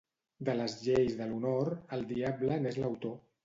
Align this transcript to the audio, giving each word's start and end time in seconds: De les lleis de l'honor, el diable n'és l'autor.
De 0.47 0.55
les 0.59 0.77
lleis 0.85 1.19
de 1.21 1.29
l'honor, 1.33 1.71
el 1.99 2.05
diable 2.15 2.61
n'és 2.67 2.85
l'autor. 2.85 3.19